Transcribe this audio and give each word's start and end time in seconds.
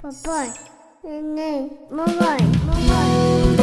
Papai, 0.00 0.52
neném, 1.02 1.72
mamãe, 1.90 2.38
mamãe. 2.64 3.56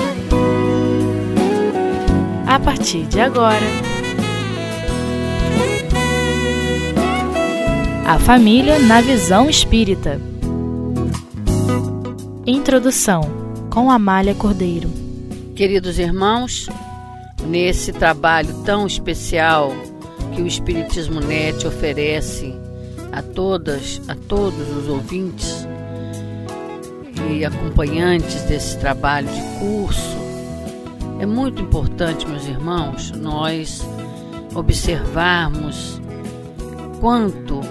A 2.45 2.59
partir 2.59 3.05
de 3.05 3.21
agora. 3.21 3.65
A 8.05 8.19
família 8.19 8.77
na 8.79 8.99
visão 8.99 9.49
espírita. 9.49 10.19
Introdução 12.45 13.21
com 13.73 13.89
Amália 13.89 14.35
Cordeiro. 14.35 14.89
Queridos 15.55 15.97
irmãos, 15.97 16.67
nesse 17.47 17.93
trabalho 17.93 18.61
tão 18.65 18.85
especial 18.85 19.71
que 20.35 20.41
o 20.41 20.47
Espiritismo 20.47 21.21
Net 21.21 21.65
oferece 21.65 22.53
a 23.13 23.21
todas, 23.21 24.01
a 24.09 24.15
todos 24.15 24.69
os 24.75 24.89
ouvintes 24.89 25.65
e 27.31 27.45
acompanhantes 27.45 28.43
desse 28.43 28.77
trabalho 28.79 29.27
de 29.27 29.41
curso, 29.59 30.15
é 31.19 31.25
muito 31.25 31.61
importante, 31.61 32.27
meus 32.27 32.45
irmãos, 32.45 33.11
nós 33.11 33.81
observarmos 34.53 36.01
quanto 36.99 37.61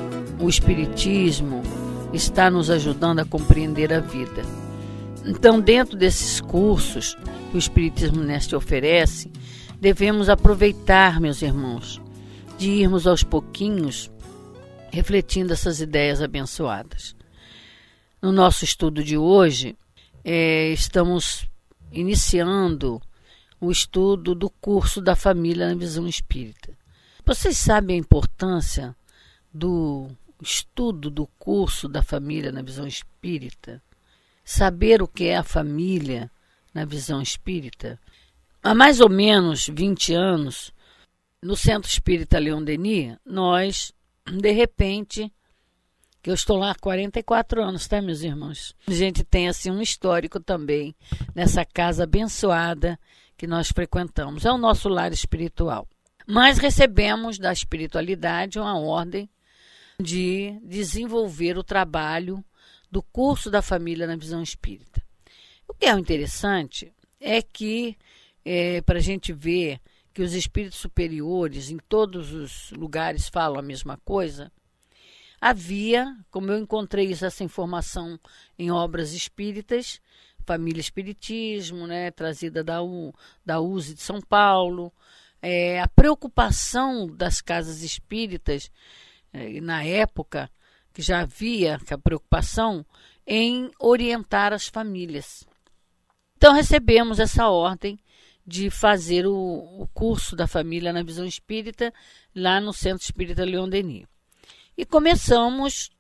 o 0.41 0.49
Espiritismo 0.49 1.63
está 2.13 2.51
nos 2.51 2.71
ajudando 2.71 3.21
a 3.21 3.25
compreender 3.25 3.93
a 3.93 4.01
vida. 4.01 4.43
Então, 5.25 5.61
dentro 5.61 5.97
desses 5.97 6.41
cursos 6.41 7.17
que 7.51 7.57
o 7.57 7.59
Espiritismo 7.59 8.23
Neste 8.23 8.55
oferece, 8.55 9.31
devemos 9.81 10.29
aproveitar, 10.29 11.21
meus 11.21 11.43
irmãos, 11.43 12.01
de 12.59 12.71
irmos 12.71 13.07
aos 13.07 13.23
pouquinhos 13.23 14.11
refletindo 14.91 15.53
essas 15.53 15.81
ideias 15.81 16.23
abençoadas. 16.23 17.17
No 18.25 18.33
nosso 18.33 18.65
estudo 18.65 19.05
de 19.05 19.19
hoje, 19.19 19.77
é, 20.25 20.71
estamos 20.71 21.47
iniciando 21.93 22.99
o 23.61 23.71
estudo 23.71 24.35
do 24.35 24.49
curso 24.49 25.03
da 25.03 25.15
família 25.15 25.69
na 25.69 25.75
visão 25.75 26.09
espírita. 26.09 26.73
Vocês 27.23 27.59
sabem 27.59 27.97
a 27.97 28.01
importância 28.01 28.97
do 29.53 30.09
estudo 30.41 31.11
do 31.11 31.27
curso 31.39 31.87
da 31.87 32.03
família 32.03 32.51
na 32.51 32.63
visão 32.63 32.87
espírita? 32.87 33.83
Saber 34.43 35.03
o 35.03 35.07
que 35.07 35.25
é 35.25 35.37
a 35.37 35.45
família 35.45 36.31
na 36.73 36.87
visão 36.87 37.21
espírita? 37.21 38.01
Há 38.63 38.75
mais 38.75 39.01
ou 39.01 39.11
menos 39.11 39.69
20 39.69 40.15
anos, 40.15 40.73
no 41.43 41.55
Centro 41.55 41.91
Espírita 41.91 42.39
Leon 42.39 42.65
Denis, 42.65 43.19
nós, 43.23 43.93
de 44.27 44.51
repente, 44.51 45.31
que 46.25 46.31
eu 46.31 46.35
estou 46.35 46.57
lá 46.57 46.71
há 46.71 46.75
44 46.75 47.63
anos, 47.63 47.87
tá, 47.87 48.01
meus 48.01 48.23
irmãos? 48.23 48.75
A 48.89 48.93
gente 48.93 49.23
tem 49.23 49.47
assim 49.47 49.71
um 49.71 49.83
histórico 49.83 50.41
também 50.41 50.97
nessa 51.35 51.67
casa 51.67 52.05
abençoada 52.05 52.99
que 53.37 53.47
nós 53.47 53.69
frequentamos. 53.69 54.47
É 54.47 54.51
o 54.51 54.57
nosso 54.57 54.89
lar 54.89 55.13
espiritual. 55.13 55.87
Mas 56.27 56.57
recebemos 56.57 57.39
da 57.39 57.53
espiritualidade 57.53 58.59
uma 58.59 58.79
ordem 58.79 59.29
de 60.01 60.59
desenvolver 60.63 61.59
o 61.59 61.63
trabalho 61.63 62.43
do 62.91 63.03
curso 63.03 63.51
da 63.51 63.61
família 63.61 64.07
na 64.07 64.17
visão 64.17 64.43
espírita. 64.43 65.03
O 65.69 65.75
que 65.75 65.85
é 65.85 65.93
interessante 65.93 66.91
é 67.21 67.43
que, 67.43 67.99
é, 68.43 68.81
para 68.81 68.97
a 68.97 69.03
gente 69.03 69.31
ver 69.31 69.79
que 70.15 70.23
os 70.23 70.33
espíritos 70.33 70.79
superiores 70.79 71.69
em 71.69 71.77
todos 71.87 72.33
os 72.33 72.71
lugares 72.71 73.29
falam 73.29 73.59
a 73.59 73.63
mesma 73.63 73.99
coisa, 74.07 74.51
havia, 75.45 76.17
como 76.31 76.51
eu 76.51 76.59
encontrei 76.59 77.13
essa 77.13 77.45
informação 77.45 78.19
em 78.59 78.71
obras 78.71 79.13
espíritas, 79.13 80.01
Família 80.47 80.81
Espiritismo, 80.81 81.87
né, 81.87 82.11
trazida 82.11 82.65
da, 82.65 82.83
U, 82.83 83.15
da 83.45 83.61
USE 83.61 83.93
de 83.93 84.01
São 84.01 84.23
Paulo, 84.23 84.91
é, 85.43 85.83
a 85.83 85.87
preocupação 85.87 87.07
das 87.07 87.43
casas 87.43 87.83
espíritas, 87.83 88.71
é, 89.35 89.61
na 89.61 89.85
época, 89.85 90.51
que 90.95 91.03
já 91.03 91.21
havia 91.21 91.79
a 91.91 91.99
preocupação 91.99 92.83
em 93.27 93.71
orientar 93.79 94.51
as 94.55 94.67
famílias. 94.67 95.47
Então 96.39 96.55
recebemos 96.55 97.19
essa 97.19 97.51
ordem 97.51 97.99
de 98.47 98.71
fazer 98.71 99.27
o, 99.27 99.35
o, 99.35 99.87
curso 99.93 100.35
da 100.35 100.47
família 100.47 100.91
na 100.91 101.03
visão 101.03 101.27
espírita 101.27 101.93
lá 102.35 102.63
no 102.63 102.73
Centro 102.73 103.05
Espírita 103.05 103.45
Leon 103.45 103.69
Denis. 103.69 104.14
E 104.77 104.85
começamos, 104.85 105.91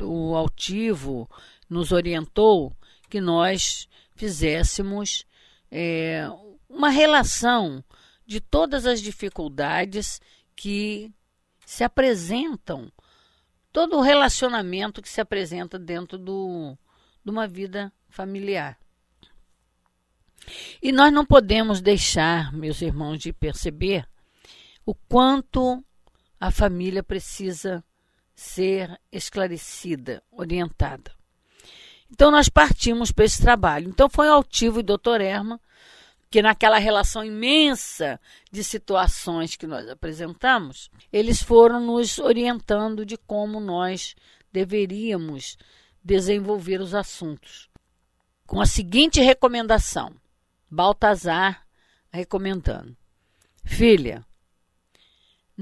o 0.00 0.34
altivo 0.34 1.28
nos 1.68 1.92
orientou 1.92 2.74
que 3.08 3.20
nós 3.20 3.88
fizéssemos 4.14 5.26
é, 5.70 6.26
uma 6.68 6.88
relação 6.88 7.84
de 8.26 8.40
todas 8.40 8.86
as 8.86 9.00
dificuldades 9.00 10.20
que 10.54 11.12
se 11.66 11.84
apresentam, 11.84 12.90
todo 13.72 13.96
o 13.96 14.02
relacionamento 14.02 15.02
que 15.02 15.08
se 15.08 15.20
apresenta 15.20 15.78
dentro 15.78 16.18
do, 16.18 16.76
de 17.24 17.30
uma 17.30 17.46
vida 17.46 17.92
familiar. 18.08 18.78
E 20.82 20.90
nós 20.90 21.12
não 21.12 21.24
podemos 21.24 21.80
deixar, 21.80 22.52
meus 22.52 22.80
irmãos, 22.82 23.18
de 23.18 23.32
perceber 23.32 24.08
o 24.86 24.94
quanto 24.94 25.84
a 26.38 26.50
família 26.50 27.02
precisa 27.02 27.84
ser 28.40 28.98
esclarecida, 29.12 30.22
orientada. 30.32 31.12
Então 32.10 32.30
nós 32.30 32.48
partimos 32.48 33.12
para 33.12 33.26
esse 33.26 33.42
trabalho. 33.42 33.90
Então 33.90 34.08
foi 34.08 34.28
o 34.28 34.32
Altivo 34.32 34.80
e 34.80 34.82
Dr. 34.82 35.20
Erma 35.20 35.60
que 36.30 36.40
naquela 36.40 36.78
relação 36.78 37.22
imensa 37.22 38.18
de 38.50 38.64
situações 38.64 39.56
que 39.56 39.66
nós 39.66 39.86
apresentamos, 39.90 40.90
eles 41.12 41.42
foram 41.42 41.80
nos 41.80 42.18
orientando 42.18 43.04
de 43.04 43.18
como 43.18 43.60
nós 43.60 44.14
deveríamos 44.50 45.58
desenvolver 46.02 46.80
os 46.80 46.94
assuntos. 46.94 47.68
Com 48.46 48.58
a 48.58 48.66
seguinte 48.66 49.20
recomendação: 49.20 50.14
Baltazar 50.70 51.66
recomendando. 52.10 52.96
Filha, 53.66 54.24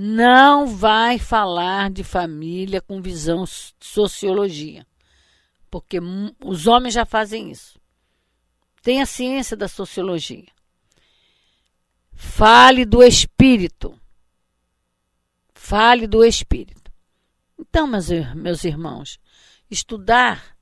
não 0.00 0.64
vai 0.64 1.18
falar 1.18 1.90
de 1.90 2.04
família 2.04 2.80
com 2.80 3.02
visão 3.02 3.44
sociologia, 3.80 4.86
porque 5.68 5.98
os 6.44 6.68
homens 6.68 6.94
já 6.94 7.04
fazem 7.04 7.50
isso. 7.50 7.80
Tem 8.80 9.02
a 9.02 9.06
ciência 9.06 9.56
da 9.56 9.66
sociologia. 9.66 10.46
Fale 12.12 12.84
do 12.84 13.02
espírito. 13.02 14.00
Fale 15.52 16.06
do 16.06 16.24
espírito. 16.24 16.92
Então, 17.58 17.84
meus, 17.84 18.08
meus 18.36 18.62
irmãos, 18.62 19.18
estudar 19.68 20.56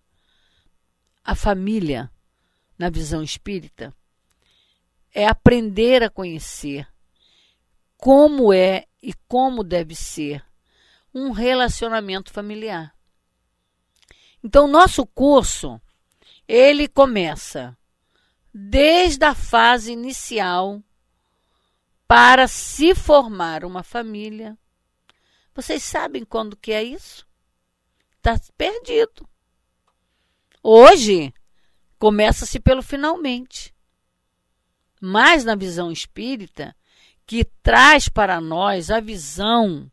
a 1.23 1.35
família 1.35 2.11
na 2.79 2.89
visão 2.89 3.23
espírita 3.23 3.95
é 5.13 5.27
aprender 5.27 6.03
a 6.03 6.09
conhecer 6.09 6.89
como 7.97 8.53
é 8.53 8.87
e 9.03 9.13
como 9.29 9.65
deve 9.65 9.95
ser 9.95 10.45
um 11.15 11.31
relacionamento 11.31 12.33
familiar. 12.33 12.95
Então, 14.43 14.69
nosso 14.69 15.07
curso, 15.07 15.81
ele 16.47 16.89
começa 16.89 17.77
desde 18.53 19.25
a 19.25 19.35
fase 19.35 19.93
inicial 19.93 20.83
para 22.07 22.47
se 22.47 22.95
formar 22.95 23.65
uma 23.65 23.83
família. 23.83 24.57
Vocês 25.55 25.83
sabem 25.83 26.25
quando 26.25 26.57
que 26.57 26.73
é 26.73 26.83
isso? 26.83 27.27
Está 28.17 28.39
perdido. 28.57 29.29
Hoje, 30.63 31.33
começa-se 31.99 32.61
pelo 32.61 32.83
finalmente 32.83 33.75
mas 35.01 35.45
na 35.45 35.55
visão 35.55 35.93
espírita, 35.93 36.75
que 37.27 37.45
traz 37.63 38.09
para 38.09 38.41
nós 38.41 38.91
a 38.91 39.01
visão 39.01 39.91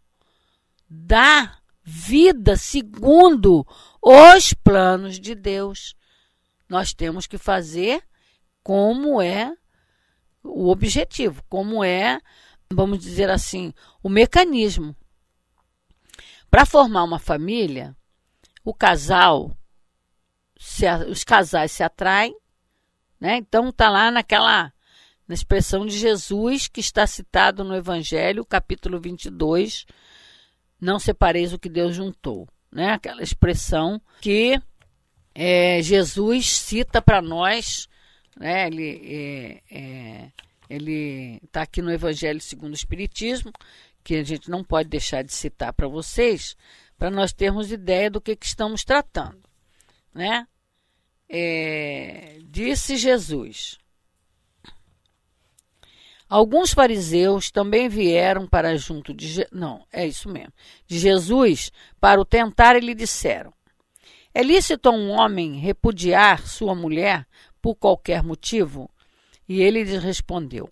da 0.87 1.57
vida 1.83 2.55
segundo 2.55 3.65
os 4.01 4.53
planos 4.53 5.19
de 5.19 5.33
Deus. 5.33 5.95
Nós 6.69 6.93
temos 6.93 7.25
que 7.25 7.37
fazer 7.37 8.03
como 8.63 9.21
é 9.21 9.51
o 10.43 10.69
objetivo, 10.69 11.43
como 11.49 11.83
é, 11.83 12.19
vamos 12.71 12.99
dizer 12.99 13.29
assim, 13.29 13.73
o 14.01 14.09
mecanismo. 14.09 14.95
Para 16.49 16.65
formar 16.65 17.03
uma 17.03 17.19
família, 17.19 17.95
o 18.63 18.73
casal, 18.73 19.55
se, 20.57 20.85
os 21.09 21.23
casais 21.23 21.71
se 21.71 21.81
atraem, 21.81 22.35
né? 23.19 23.37
Então 23.37 23.71
tá 23.71 23.89
lá 23.89 24.11
naquela 24.11 24.72
na 25.27 25.33
expressão 25.33 25.85
de 25.85 25.97
Jesus 25.97 26.67
que 26.67 26.79
está 26.79 27.07
citado 27.07 27.63
no 27.63 27.75
Evangelho, 27.75 28.45
capítulo 28.45 28.99
22, 28.99 29.85
não 30.79 30.99
separeis 30.99 31.53
o 31.53 31.59
que 31.59 31.69
Deus 31.69 31.95
juntou, 31.95 32.47
né? 32.71 32.91
Aquela 32.91 33.23
expressão 33.23 34.01
que 34.21 34.61
é, 35.33 35.81
Jesus 35.81 36.49
cita 36.59 37.01
para 37.01 37.21
nós, 37.21 37.87
né, 38.37 38.67
ele 38.67 39.01
é, 39.05 39.61
é, 39.71 40.31
ele 40.69 41.39
está 41.43 41.61
aqui 41.61 41.81
no 41.81 41.91
Evangelho 41.91 42.41
segundo 42.41 42.71
o 42.71 42.75
Espiritismo, 42.75 43.51
que 44.03 44.15
a 44.15 44.23
gente 44.23 44.49
não 44.49 44.63
pode 44.63 44.89
deixar 44.89 45.23
de 45.23 45.33
citar 45.33 45.73
para 45.73 45.87
vocês, 45.87 46.57
para 46.97 47.09
nós 47.09 47.31
termos 47.31 47.71
ideia 47.71 48.11
do 48.11 48.21
que, 48.21 48.35
que 48.35 48.45
estamos 48.45 48.83
tratando, 48.83 49.41
né? 50.13 50.47
É, 51.29 52.39
disse 52.43 52.97
Jesus. 52.97 53.79
Alguns 56.33 56.73
fariseus 56.73 57.51
também 57.51 57.87
vieram 57.87 58.47
para 58.47 58.75
junto 58.75 59.13
de 59.13 59.27
Je... 59.27 59.47
não, 59.51 59.85
é 59.93 60.07
isso 60.07 60.27
mesmo, 60.27 60.51
de 60.87 60.97
Jesus 60.97 61.71
para 62.01 62.19
o 62.19 62.25
tentar 62.25 62.75
e 62.75 62.79
lhe 62.79 62.95
disseram: 62.95 63.53
É 64.33 64.41
lícito 64.41 64.89
a 64.89 64.91
um 64.91 65.11
homem 65.11 65.59
repudiar 65.59 66.47
sua 66.47 66.73
mulher 66.73 67.27
por 67.61 67.75
qualquer 67.75 68.23
motivo? 68.23 68.89
E 69.47 69.61
ele 69.61 69.83
lhes 69.83 70.01
respondeu: 70.01 70.67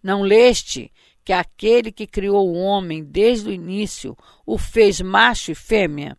Não 0.00 0.22
leste 0.22 0.92
que 1.24 1.32
aquele 1.32 1.90
que 1.90 2.06
criou 2.06 2.48
o 2.48 2.56
homem 2.56 3.02
desde 3.02 3.48
o 3.48 3.52
início 3.52 4.16
o 4.46 4.56
fez 4.56 5.00
macho 5.00 5.50
e 5.50 5.56
fêmea? 5.56 6.16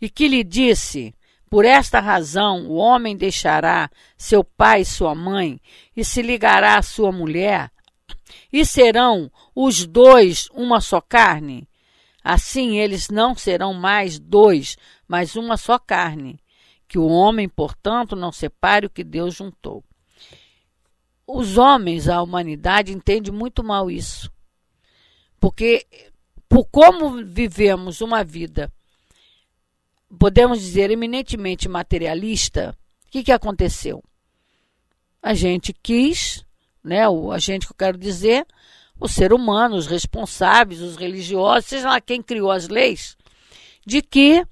E 0.00 0.10
que 0.10 0.26
lhe 0.26 0.42
disse: 0.42 1.14
Por 1.48 1.64
esta 1.64 2.00
razão 2.00 2.66
o 2.66 2.74
homem 2.74 3.16
deixará 3.16 3.88
seu 4.18 4.42
pai 4.42 4.80
e 4.80 4.84
sua 4.84 5.14
mãe 5.14 5.60
e 5.96 6.04
se 6.04 6.22
ligará 6.22 6.76
à 6.76 6.82
sua 6.82 7.12
mulher, 7.12 7.70
e 8.52 8.64
serão 8.64 9.30
os 9.54 9.86
dois 9.86 10.48
uma 10.52 10.80
só 10.80 11.00
carne? 11.00 11.68
Assim 12.22 12.78
eles 12.78 13.10
não 13.10 13.34
serão 13.34 13.74
mais 13.74 14.18
dois, 14.18 14.78
mas 15.06 15.36
uma 15.36 15.56
só 15.56 15.78
carne. 15.78 16.40
Que 16.88 16.98
o 16.98 17.06
homem, 17.06 17.48
portanto, 17.48 18.16
não 18.16 18.32
separe 18.32 18.86
o 18.86 18.90
que 18.90 19.04
Deus 19.04 19.34
juntou. 19.34 19.84
Os 21.26 21.58
homens, 21.58 22.08
a 22.08 22.22
humanidade, 22.22 22.92
entende 22.92 23.30
muito 23.30 23.62
mal 23.62 23.90
isso. 23.90 24.30
Porque, 25.40 25.86
por 26.48 26.64
como 26.66 27.24
vivemos 27.24 28.00
uma 28.00 28.22
vida, 28.24 28.72
podemos 30.18 30.60
dizer, 30.60 30.90
eminentemente 30.90 31.68
materialista, 31.68 32.76
o 33.06 33.10
que, 33.10 33.24
que 33.24 33.32
aconteceu? 33.32 34.02
A 35.22 35.34
gente 35.34 35.72
quis 35.72 36.44
né, 36.84 37.08
o 37.08 37.32
agente 37.32 37.66
que 37.66 37.72
eu 37.72 37.76
quero 37.76 37.96
dizer, 37.96 38.46
o 39.00 39.08
ser 39.08 39.32
humano, 39.32 39.76
os 39.76 39.86
responsáveis, 39.86 40.80
os 40.80 40.96
religiosos, 40.96 41.64
seja 41.64 41.88
lá 41.88 42.00
quem 42.00 42.22
criou 42.22 42.50
as 42.50 42.68
leis, 42.68 43.16
de 43.86 44.02
que 44.02 44.46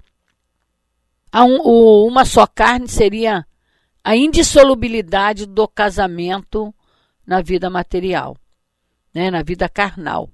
um, 1.33 1.61
o, 1.61 2.07
uma 2.07 2.25
só 2.25 2.45
carne 2.45 2.87
seria 2.87 3.45
a 4.03 4.15
indissolubilidade 4.15 5.45
do 5.45 5.67
casamento 5.67 6.73
na 7.25 7.41
vida 7.41 7.69
material, 7.69 8.35
né, 9.13 9.31
na 9.31 9.41
vida 9.41 9.69
carnal. 9.69 10.29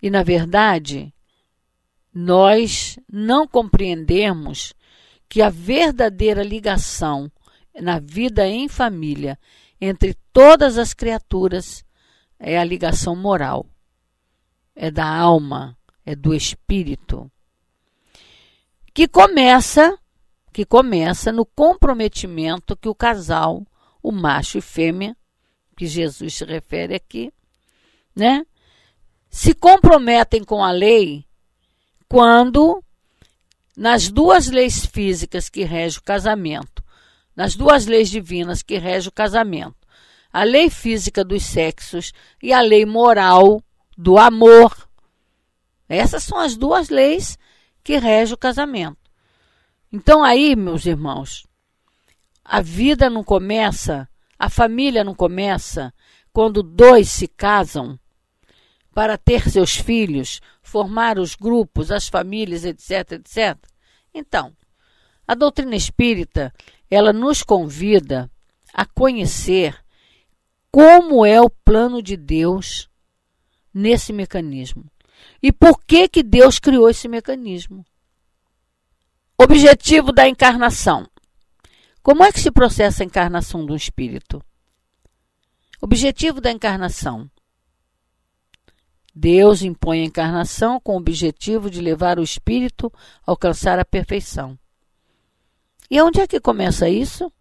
E, 0.00 0.08
na 0.08 0.22
verdade, 0.22 1.12
nós 2.14 2.98
não 3.12 3.46
compreendemos 3.46 4.72
que 5.28 5.42
a 5.42 5.50
verdadeira 5.50 6.42
ligação 6.42 7.30
na 7.78 7.98
vida 7.98 8.46
em 8.48 8.68
família 8.68 9.38
entre 9.80 10.14
todas 10.32 10.78
as 10.78 10.94
criaturas 10.94 11.84
é 12.38 12.58
a 12.58 12.64
ligação 12.64 13.14
moral, 13.16 13.66
é 14.74 14.90
da 14.90 15.06
alma, 15.06 15.76
é 16.04 16.14
do 16.14 16.34
espírito, 16.34 17.30
que 18.94 19.06
começa 19.08 19.98
que 20.52 20.64
começa 20.64 21.30
no 21.30 21.44
comprometimento 21.44 22.74
que 22.74 22.88
o 22.88 22.94
casal, 22.94 23.62
o 24.02 24.10
macho 24.10 24.56
e 24.56 24.62
fêmea, 24.62 25.14
que 25.76 25.86
Jesus 25.86 26.32
se 26.32 26.46
refere 26.46 26.94
aqui, 26.94 27.30
né, 28.14 28.46
se 29.28 29.52
comprometem 29.52 30.42
com 30.42 30.64
a 30.64 30.70
lei 30.70 31.26
quando 32.08 32.82
nas 33.76 34.08
duas 34.08 34.46
leis 34.46 34.86
físicas 34.86 35.50
que 35.50 35.62
regem 35.62 35.98
o 35.98 36.02
casamento 36.02 36.75
nas 37.36 37.54
duas 37.54 37.86
leis 37.86 38.08
divinas 38.08 38.62
que 38.62 38.78
regem 38.78 39.08
o 39.08 39.12
casamento: 39.12 39.76
a 40.32 40.42
lei 40.42 40.70
física 40.70 41.22
dos 41.22 41.44
sexos 41.44 42.12
e 42.42 42.52
a 42.52 42.60
lei 42.60 42.86
moral 42.86 43.62
do 43.96 44.18
amor. 44.18 44.88
Essas 45.88 46.24
são 46.24 46.38
as 46.38 46.56
duas 46.56 46.88
leis 46.88 47.38
que 47.84 47.98
regem 47.98 48.34
o 48.34 48.38
casamento. 48.38 48.98
Então, 49.92 50.24
aí, 50.24 50.56
meus 50.56 50.84
irmãos, 50.84 51.46
a 52.44 52.60
vida 52.60 53.08
não 53.08 53.22
começa, 53.22 54.08
a 54.38 54.48
família 54.48 55.04
não 55.04 55.14
começa 55.14 55.94
quando 56.32 56.62
dois 56.62 57.08
se 57.08 57.28
casam 57.28 57.98
para 58.92 59.16
ter 59.16 59.48
seus 59.48 59.76
filhos, 59.76 60.40
formar 60.62 61.18
os 61.18 61.34
grupos, 61.34 61.92
as 61.92 62.08
famílias, 62.08 62.64
etc, 62.64 63.12
etc. 63.12 63.56
Então, 64.12 64.52
a 65.26 65.34
doutrina 65.34 65.76
espírita 65.76 66.52
ela 66.90 67.12
nos 67.12 67.42
convida 67.42 68.30
a 68.72 68.84
conhecer 68.84 69.76
como 70.70 71.24
é 71.24 71.40
o 71.40 71.48
plano 71.48 72.02
de 72.02 72.16
Deus 72.16 72.88
nesse 73.72 74.12
mecanismo. 74.12 74.84
E 75.42 75.50
por 75.50 75.82
que 75.82 76.08
que 76.08 76.22
Deus 76.22 76.58
criou 76.58 76.88
esse 76.88 77.08
mecanismo? 77.08 77.84
Objetivo 79.38 80.12
da 80.12 80.28
encarnação. 80.28 81.08
Como 82.02 82.22
é 82.22 82.30
que 82.30 82.40
se 82.40 82.50
processa 82.50 83.02
a 83.02 83.06
encarnação 83.06 83.64
um 83.64 83.74
espírito? 83.74 84.42
Objetivo 85.80 86.40
da 86.40 86.50
encarnação. 86.50 87.30
Deus 89.14 89.62
impõe 89.62 90.02
a 90.02 90.04
encarnação 90.04 90.78
com 90.78 90.92
o 90.92 90.98
objetivo 90.98 91.70
de 91.70 91.80
levar 91.80 92.18
o 92.18 92.22
espírito 92.22 92.92
a 93.26 93.30
alcançar 93.30 93.78
a 93.78 93.84
perfeição. 93.84 94.58
E 95.90 96.00
onde 96.00 96.20
é 96.20 96.26
que 96.26 96.40
começa 96.40 96.88
isso? 96.88 97.32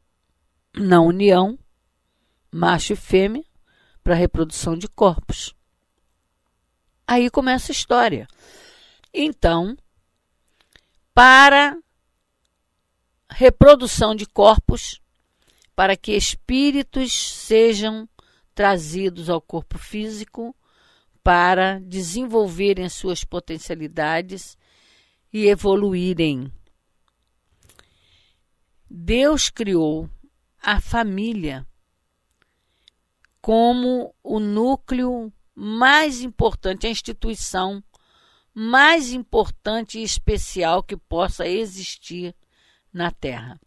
Na 0.75 1.01
união 1.01 1.57
macho 2.55 2.93
e 2.93 2.95
fêmea 2.95 3.43
para 4.01 4.15
reprodução 4.15 4.77
de 4.77 4.87
corpos. 4.87 5.53
Aí 7.05 7.29
começa 7.29 7.71
a 7.71 7.73
história. 7.73 8.27
Então, 9.13 9.75
para 11.13 11.77
reprodução 13.29 14.15
de 14.15 14.25
corpos, 14.25 15.01
para 15.75 15.97
que 15.97 16.13
espíritos 16.13 17.13
sejam 17.13 18.07
trazidos 18.53 19.29
ao 19.29 19.41
corpo 19.41 19.77
físico 19.77 20.55
para 21.21 21.79
desenvolverem 21.79 22.85
as 22.85 22.93
suas 22.93 23.25
potencialidades 23.25 24.57
e 25.33 25.47
evoluírem 25.47 26.49
Deus 28.97 29.49
criou 29.49 30.09
a 30.63 30.79
família 30.79 31.67
como 33.41 34.15
o 34.23 34.39
núcleo 34.39 35.33
mais 35.53 36.21
importante, 36.21 36.87
a 36.87 36.89
instituição 36.89 37.83
mais 38.53 39.11
importante 39.11 39.99
e 39.99 40.03
especial 40.03 40.81
que 40.81 40.95
possa 40.95 41.45
existir 41.45 42.33
na 42.93 43.11
Terra. 43.11 43.59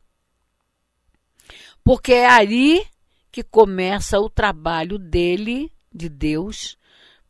Porque 1.84 2.14
é 2.14 2.26
ali 2.26 2.86
que 3.30 3.42
começa 3.42 4.18
o 4.18 4.30
trabalho 4.30 4.98
dele, 4.98 5.70
de 5.94 6.08
Deus, 6.08 6.78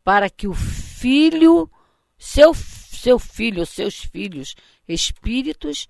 para 0.05 0.29
que 0.29 0.47
o 0.47 0.53
filho, 0.53 1.69
seu, 2.17 2.53
seu 2.53 3.19
filho, 3.19 3.65
seus 3.65 3.95
filhos, 3.95 4.55
espíritos, 4.87 5.89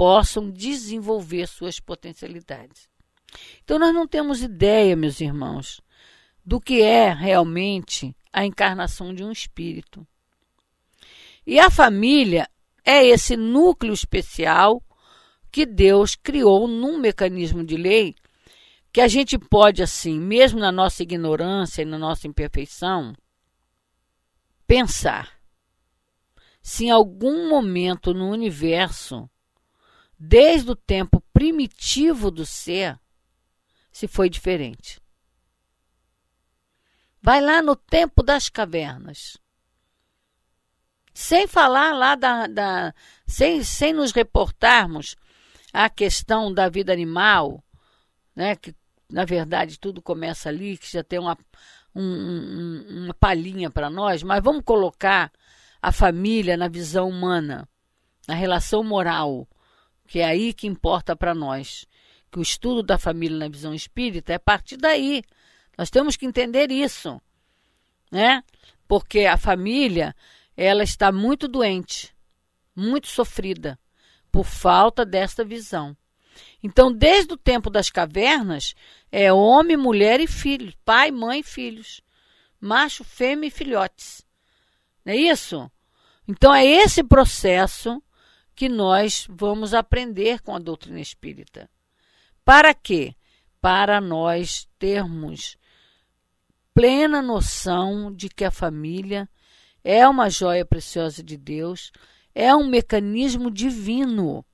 possam 0.00 0.50
desenvolver 0.50 1.46
suas 1.46 1.78
potencialidades. 1.78 2.88
Então, 3.62 3.78
nós 3.78 3.92
não 3.92 4.08
temos 4.08 4.40
ideia, 4.40 4.96
meus 4.96 5.20
irmãos, 5.20 5.78
do 6.42 6.58
que 6.58 6.80
é 6.80 7.12
realmente 7.12 8.16
a 8.32 8.46
encarnação 8.46 9.12
de 9.12 9.22
um 9.22 9.30
espírito. 9.30 10.06
E 11.46 11.60
a 11.60 11.68
família 11.68 12.48
é 12.82 13.04
esse 13.04 13.36
núcleo 13.36 13.92
especial 13.92 14.82
que 15.52 15.66
Deus 15.66 16.14
criou 16.14 16.66
num 16.66 16.98
mecanismo 16.98 17.62
de 17.62 17.76
lei 17.76 18.14
que 18.90 19.02
a 19.02 19.06
gente 19.06 19.38
pode, 19.38 19.82
assim, 19.82 20.18
mesmo 20.18 20.58
na 20.58 20.72
nossa 20.72 21.02
ignorância 21.02 21.82
e 21.82 21.84
na 21.84 21.98
nossa 21.98 22.26
imperfeição, 22.26 23.12
pensar 24.66 25.38
se 26.62 26.86
em 26.86 26.90
algum 26.90 27.50
momento 27.50 28.14
no 28.14 28.30
universo 28.30 29.28
desde 30.22 30.70
o 30.70 30.76
tempo 30.76 31.22
primitivo 31.32 32.30
do 32.30 32.44
ser, 32.44 33.00
se 33.90 34.06
foi 34.06 34.28
diferente. 34.28 35.00
Vai 37.22 37.40
lá 37.40 37.62
no 37.62 37.74
tempo 37.74 38.22
das 38.22 38.50
cavernas. 38.50 39.38
Sem 41.14 41.46
falar 41.46 41.94
lá 41.94 42.14
da. 42.14 42.46
da 42.46 42.94
sem, 43.26 43.64
sem 43.64 43.94
nos 43.94 44.12
reportarmos 44.12 45.16
a 45.72 45.88
questão 45.88 46.52
da 46.52 46.68
vida 46.68 46.92
animal, 46.92 47.62
né, 48.34 48.56
que 48.56 48.74
na 49.08 49.24
verdade 49.24 49.78
tudo 49.78 50.02
começa 50.02 50.48
ali, 50.48 50.76
que 50.76 50.90
já 50.90 51.02
tem 51.02 51.18
uma, 51.18 51.36
um, 51.94 52.02
um, 52.02 53.04
uma 53.04 53.14
palhinha 53.14 53.70
para 53.70 53.88
nós, 53.88 54.22
mas 54.22 54.42
vamos 54.42 54.64
colocar 54.64 55.32
a 55.80 55.92
família 55.92 56.56
na 56.56 56.68
visão 56.68 57.08
humana, 57.08 57.68
na 58.26 58.34
relação 58.34 58.82
moral, 58.82 59.48
que 60.10 60.18
é 60.18 60.24
aí 60.24 60.52
que 60.52 60.66
importa 60.66 61.14
para 61.14 61.32
nós. 61.32 61.86
Que 62.32 62.40
o 62.40 62.42
estudo 62.42 62.82
da 62.82 62.98
família 62.98 63.38
na 63.38 63.48
visão 63.48 63.72
espírita 63.72 64.32
é 64.32 64.34
a 64.34 64.40
partir 64.40 64.76
daí. 64.76 65.22
Nós 65.78 65.88
temos 65.88 66.16
que 66.16 66.26
entender 66.26 66.72
isso, 66.72 67.22
né? 68.10 68.42
Porque 68.88 69.20
a 69.20 69.36
família, 69.36 70.12
ela 70.56 70.82
está 70.82 71.12
muito 71.12 71.46
doente, 71.46 72.12
muito 72.74 73.06
sofrida 73.06 73.78
por 74.32 74.44
falta 74.44 75.06
desta 75.06 75.44
visão. 75.44 75.96
Então, 76.60 76.92
desde 76.92 77.34
o 77.34 77.36
tempo 77.36 77.70
das 77.70 77.88
cavernas, 77.88 78.74
é 79.12 79.32
homem, 79.32 79.76
mulher 79.76 80.18
e 80.20 80.26
filhos, 80.26 80.74
pai, 80.84 81.12
mãe 81.12 81.38
e 81.38 81.44
filhos, 81.44 82.00
macho, 82.60 83.04
fêmea 83.04 83.46
e 83.46 83.52
filhotes. 83.52 84.26
Não 85.04 85.12
é 85.12 85.16
isso? 85.16 85.70
Então, 86.26 86.52
é 86.52 86.66
esse 86.66 87.04
processo 87.04 88.02
que 88.60 88.68
nós 88.68 89.26
vamos 89.26 89.72
aprender 89.72 90.42
com 90.42 90.54
a 90.54 90.58
doutrina 90.58 91.00
espírita. 91.00 91.66
Para 92.44 92.74
quê? 92.74 93.14
Para 93.58 94.02
nós 94.02 94.68
termos 94.78 95.56
plena 96.74 97.22
noção 97.22 98.14
de 98.14 98.28
que 98.28 98.44
a 98.44 98.50
família 98.50 99.26
é 99.82 100.06
uma 100.06 100.28
joia 100.28 100.62
preciosa 100.62 101.22
de 101.22 101.38
Deus, 101.38 101.90
é 102.34 102.54
um 102.54 102.68
mecanismo 102.68 103.50
divino 103.50 104.44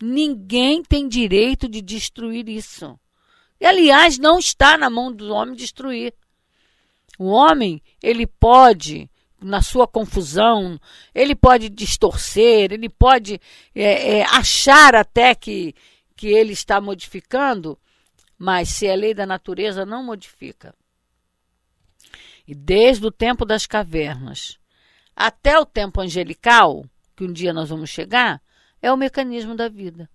Ninguém 0.00 0.80
tem 0.80 1.08
direito 1.08 1.68
de 1.68 1.82
destruir 1.82 2.48
isso. 2.48 2.96
E, 3.60 3.66
aliás, 3.66 4.18
não 4.18 4.38
está 4.38 4.78
na 4.78 4.88
mão 4.88 5.12
do 5.12 5.32
homem 5.32 5.56
destruir. 5.56 6.14
O 7.18 7.24
homem, 7.24 7.82
ele 8.00 8.24
pode, 8.24 9.10
na 9.44 9.62
sua 9.62 9.86
confusão, 9.86 10.80
ele 11.14 11.34
pode 11.34 11.68
distorcer, 11.68 12.72
ele 12.72 12.88
pode 12.88 13.40
é, 13.74 14.18
é, 14.18 14.22
achar 14.24 14.94
até 14.94 15.34
que, 15.34 15.74
que 16.16 16.28
ele 16.28 16.52
está 16.52 16.80
modificando, 16.80 17.78
mas 18.38 18.70
se 18.70 18.88
a 18.88 18.94
lei 18.94 19.14
da 19.14 19.26
natureza 19.26 19.84
não 19.84 20.02
modifica. 20.02 20.74
E 22.46 22.54
desde 22.54 23.06
o 23.06 23.10
tempo 23.10 23.44
das 23.44 23.66
cavernas 23.66 24.58
até 25.14 25.58
o 25.58 25.64
tempo 25.64 26.00
angelical, 26.00 26.84
que 27.14 27.24
um 27.24 27.32
dia 27.32 27.52
nós 27.52 27.68
vamos 27.68 27.90
chegar, 27.90 28.42
é 28.82 28.92
o 28.92 28.96
mecanismo 28.96 29.54
da 29.54 29.68
vida, 29.68 30.10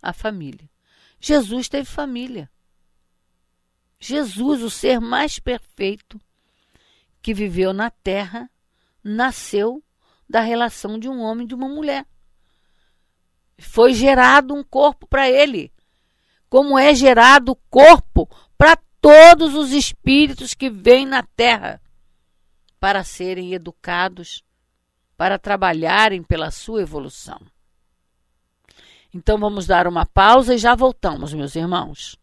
a 0.00 0.12
família. 0.12 0.68
Jesus 1.20 1.68
teve 1.68 1.88
família. 1.88 2.50
Jesus, 3.98 4.62
o 4.62 4.70
ser 4.70 5.00
mais 5.00 5.38
perfeito 5.38 6.20
que 7.22 7.32
viveu 7.32 7.72
na 7.72 7.90
terra, 7.90 8.50
nasceu 9.04 9.84
da 10.28 10.40
relação 10.40 10.98
de 10.98 11.08
um 11.08 11.20
homem 11.20 11.44
e 11.44 11.48
de 11.48 11.54
uma 11.54 11.68
mulher. 11.68 12.06
Foi 13.58 13.92
gerado 13.92 14.54
um 14.54 14.64
corpo 14.64 15.06
para 15.06 15.30
ele, 15.30 15.72
como 16.48 16.78
é 16.78 16.94
gerado 16.94 17.52
o 17.52 17.56
corpo 17.70 18.28
para 18.56 18.76
todos 19.00 19.54
os 19.54 19.70
espíritos 19.70 20.54
que 20.54 20.70
vêm 20.70 21.04
na 21.04 21.22
terra 21.22 21.80
para 22.80 23.04
serem 23.04 23.52
educados, 23.52 24.42
para 25.16 25.38
trabalharem 25.38 26.22
pela 26.22 26.50
sua 26.50 26.82
evolução. 26.82 27.40
Então 29.12 29.38
vamos 29.38 29.66
dar 29.66 29.86
uma 29.86 30.04
pausa 30.04 30.54
e 30.54 30.58
já 30.58 30.74
voltamos, 30.74 31.32
meus 31.32 31.54
irmãos. 31.54 32.18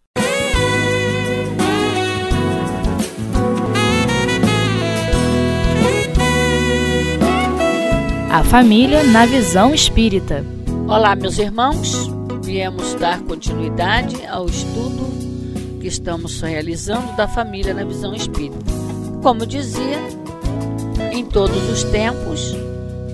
A 8.32 8.46
família 8.46 9.04
na 9.04 9.26
visão 9.26 9.76
espírita. 9.76 10.46
Olá, 10.88 11.18
meus 11.18 11.38
irmãos. 11.38 12.10
Viemos 12.42 12.94
dar 12.96 13.20
continuidade 13.24 14.26
ao 14.26 14.46
estudo 14.46 15.80
que 15.82 15.88
estamos 15.88 16.40
realizando 16.40 17.14
da 17.18 17.28
família 17.28 17.74
na 17.74 17.84
visão 17.84 18.16
espírita. 18.16 18.58
Como 19.22 19.46
dizia, 19.46 20.00
em 21.12 21.26
todos 21.26 21.70
os 21.70 21.84
tempos, 21.84 22.56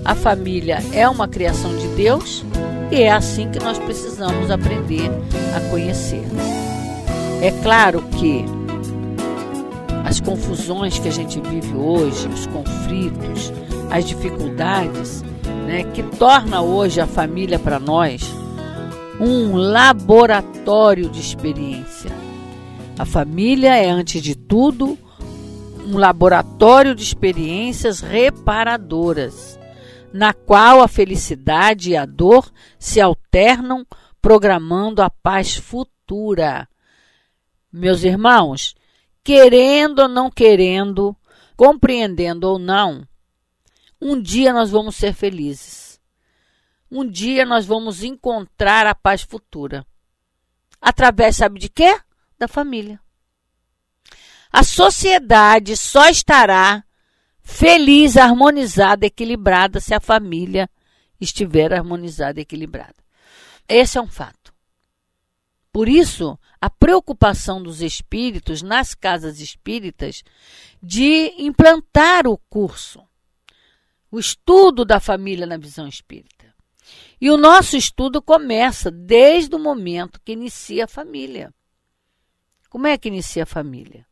a 0.04 0.14
família 0.14 0.78
é 0.92 1.08
uma 1.08 1.26
criação 1.26 1.76
de 1.76 1.88
Deus 1.88 2.44
e 2.92 3.02
é 3.02 3.10
assim 3.10 3.50
que 3.50 3.58
nós 3.58 3.76
precisamos 3.76 4.52
aprender 4.52 5.10
a 5.52 5.68
conhecer. 5.68 6.22
É 7.42 7.50
claro 7.64 8.02
que 8.20 8.44
as 10.04 10.20
confusões 10.20 10.96
que 10.96 11.08
a 11.08 11.12
gente 11.12 11.40
vive 11.40 11.74
hoje, 11.74 12.28
os 12.28 12.46
conflitos, 12.46 13.52
as 13.90 14.04
dificuldades, 14.04 15.22
né, 15.66 15.84
que 15.92 16.02
torna 16.02 16.60
hoje 16.60 17.00
a 17.00 17.06
família 17.06 17.58
para 17.58 17.78
nós 17.78 18.22
um 19.20 19.56
laboratório 19.56 21.08
de 21.08 21.20
experiência. 21.20 22.10
A 22.98 23.04
família 23.04 23.76
é, 23.76 23.90
antes 23.90 24.22
de 24.22 24.36
tudo, 24.36 24.98
um 25.86 25.96
laboratório 25.96 26.94
de 26.94 27.02
experiências 27.02 28.00
reparadoras 28.00 29.58
na 30.12 30.32
qual 30.32 30.80
a 30.80 30.88
felicidade 30.88 31.90
e 31.90 31.96
a 31.96 32.06
dor 32.06 32.50
se 32.78 33.00
alternam, 33.00 33.86
programando 34.20 35.02
a 35.02 35.10
paz 35.10 35.56
futura. 35.56 36.68
Meus 37.72 38.02
irmãos, 38.02 38.74
querendo 39.22 40.00
ou 40.00 40.08
não 40.08 40.30
querendo, 40.30 41.14
compreendendo 41.56 42.48
ou 42.48 42.58
não, 42.58 43.06
um 44.00 44.20
dia 44.20 44.52
nós 44.52 44.70
vamos 44.70 44.96
ser 44.96 45.12
felizes. 45.12 46.00
Um 46.90 47.08
dia 47.08 47.44
nós 47.44 47.66
vamos 47.66 48.02
encontrar 48.02 48.86
a 48.86 48.94
paz 48.94 49.22
futura. 49.22 49.86
Através, 50.80 51.36
sabe 51.36 51.58
de 51.58 51.68
quê? 51.68 52.00
Da 52.38 52.48
família. 52.48 53.00
A 54.50 54.62
sociedade 54.62 55.76
só 55.76 56.08
estará 56.08 56.84
feliz, 57.42 58.16
harmonizada, 58.16 59.06
equilibrada 59.06 59.80
se 59.80 59.94
a 59.94 60.00
família 60.00 60.68
estiver 61.20 61.72
harmonizada 61.74 62.38
e 62.38 62.42
equilibrada. 62.42 62.94
Esse 63.68 63.98
é 63.98 64.00
um 64.00 64.06
fato. 64.06 64.54
Por 65.70 65.88
isso, 65.88 66.38
a 66.60 66.70
preocupação 66.70 67.62
dos 67.62 67.82
espíritos 67.82 68.62
nas 68.62 68.94
casas 68.94 69.40
espíritas 69.40 70.22
de 70.82 71.34
implantar 71.38 72.26
o 72.26 72.38
curso, 72.48 73.07
o 74.10 74.18
estudo 74.18 74.84
da 74.84 75.00
família 75.00 75.46
na 75.46 75.56
visão 75.56 75.86
espírita. 75.86 76.54
E 77.20 77.30
o 77.30 77.36
nosso 77.36 77.76
estudo 77.76 78.22
começa 78.22 78.90
desde 78.90 79.54
o 79.54 79.58
momento 79.58 80.20
que 80.24 80.32
inicia 80.32 80.84
a 80.84 80.88
família. 80.88 81.52
Como 82.70 82.86
é 82.86 82.96
que 82.96 83.08
inicia 83.08 83.42
a 83.42 83.46
família? 83.46 84.06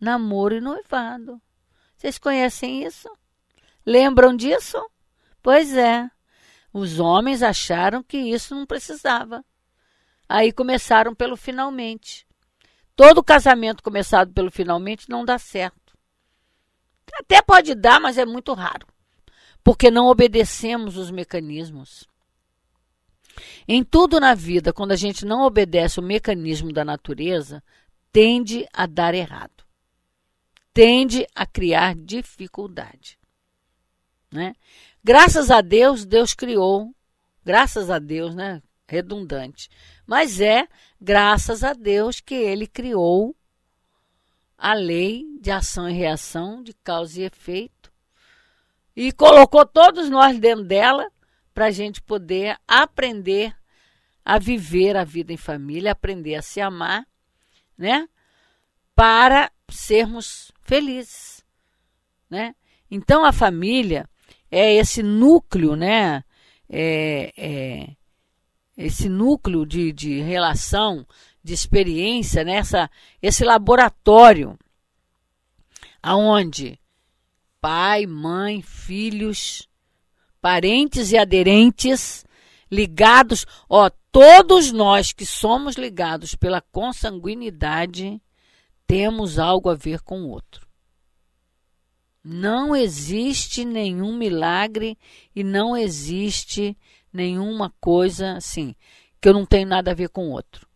Namoro 0.00 0.54
e 0.54 0.60
noivado. 0.60 1.40
Vocês 1.96 2.18
conhecem 2.18 2.84
isso? 2.84 3.08
Lembram 3.84 4.36
disso? 4.36 4.78
Pois 5.42 5.76
é. 5.76 6.08
Os 6.72 7.00
homens 7.00 7.42
acharam 7.42 8.02
que 8.02 8.18
isso 8.18 8.54
não 8.54 8.66
precisava. 8.66 9.44
Aí 10.28 10.52
começaram 10.52 11.14
pelo 11.14 11.36
finalmente. 11.36 12.26
Todo 12.94 13.22
casamento 13.22 13.82
começado 13.82 14.32
pelo 14.32 14.50
finalmente 14.50 15.08
não 15.08 15.24
dá 15.24 15.38
certo. 15.38 15.96
Até 17.14 17.40
pode 17.40 17.74
dar, 17.74 18.00
mas 18.00 18.18
é 18.18 18.26
muito 18.26 18.52
raro. 18.52 18.86
Porque 19.66 19.90
não 19.90 20.06
obedecemos 20.06 20.96
os 20.96 21.10
mecanismos. 21.10 22.08
Em 23.68 23.82
tudo 23.84 24.18
na 24.18 24.34
vida, 24.34 24.72
quando 24.72 24.92
a 24.92 24.96
gente 24.96 25.26
não 25.26 25.42
obedece 25.42 26.00
o 26.00 26.02
mecanismo 26.02 26.72
da 26.72 26.84
natureza, 26.84 27.62
tende 28.10 28.66
a 28.72 28.86
dar 28.86 29.12
errado 29.12 29.66
tende 30.76 31.26
a 31.34 31.46
criar 31.46 31.94
dificuldade. 31.94 33.18
Né? 34.30 34.54
Graças 35.02 35.50
a 35.50 35.62
Deus, 35.62 36.04
Deus 36.04 36.34
criou, 36.34 36.94
graças 37.42 37.88
a 37.88 37.98
Deus, 37.98 38.34
né? 38.34 38.62
Redundante. 38.86 39.70
Mas 40.06 40.38
é 40.38 40.68
graças 41.00 41.64
a 41.64 41.72
Deus 41.72 42.20
que 42.20 42.34
ele 42.34 42.66
criou 42.66 43.34
a 44.58 44.74
lei 44.74 45.24
de 45.40 45.50
ação 45.50 45.88
e 45.88 45.94
reação, 45.94 46.62
de 46.62 46.74
causa 46.74 47.22
e 47.22 47.24
efeito, 47.24 47.74
e 48.96 49.12
colocou 49.12 49.66
todos 49.66 50.08
nós 50.08 50.38
dentro 50.38 50.64
dela 50.64 51.06
para 51.52 51.66
a 51.66 51.70
gente 51.70 52.00
poder 52.00 52.58
aprender 52.66 53.54
a 54.24 54.38
viver 54.38 54.96
a 54.96 55.04
vida 55.04 55.32
em 55.32 55.36
família, 55.36 55.92
aprender 55.92 56.34
a 56.34 56.42
se 56.42 56.60
amar, 56.60 57.06
né? 57.76 58.08
Para 58.94 59.52
sermos 59.68 60.50
felizes, 60.62 61.44
né? 62.28 62.54
Então 62.90 63.24
a 63.24 63.32
família 63.32 64.08
é 64.50 64.74
esse 64.74 65.02
núcleo, 65.02 65.76
né? 65.76 66.24
É, 66.68 67.32
é, 67.36 67.96
esse 68.76 69.08
núcleo 69.08 69.64
de, 69.64 69.92
de 69.92 70.20
relação, 70.20 71.06
de 71.42 71.52
experiência, 71.54 72.42
nessa, 72.42 72.90
esse 73.22 73.44
laboratório, 73.44 74.58
aonde 76.02 76.78
pai, 77.66 78.06
mãe, 78.06 78.62
filhos, 78.62 79.68
parentes 80.40 81.10
e 81.10 81.18
aderentes 81.18 82.24
ligados, 82.70 83.44
ó, 83.68 83.90
todos 84.12 84.70
nós 84.70 85.12
que 85.12 85.26
somos 85.26 85.74
ligados 85.74 86.36
pela 86.36 86.60
consanguinidade 86.60 88.22
temos 88.86 89.36
algo 89.36 89.68
a 89.68 89.74
ver 89.74 90.00
com 90.02 90.20
o 90.20 90.28
outro. 90.28 90.64
Não 92.22 92.76
existe 92.76 93.64
nenhum 93.64 94.16
milagre 94.16 94.96
e 95.34 95.42
não 95.42 95.76
existe 95.76 96.78
nenhuma 97.12 97.74
coisa 97.80 98.36
assim 98.36 98.76
que 99.20 99.28
eu 99.28 99.34
não 99.34 99.44
tenho 99.44 99.66
nada 99.66 99.90
a 99.90 99.94
ver 99.94 100.10
com 100.10 100.28
o 100.28 100.30
outro. 100.30 100.68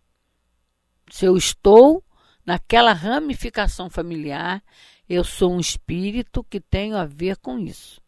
Se 1.09 1.25
eu 1.25 1.37
estou 1.37 2.03
naquela 2.45 2.93
ramificação 2.93 3.89
familiar, 3.89 4.61
eu 5.11 5.25
sou 5.25 5.53
um 5.53 5.59
espírito 5.59 6.45
que 6.45 6.61
tenho 6.61 6.97
a 6.97 7.05
ver 7.05 7.37
com 7.39 7.59
isso. 7.59 8.01